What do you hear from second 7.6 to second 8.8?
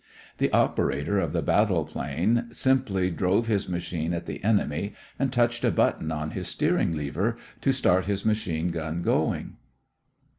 to start his machine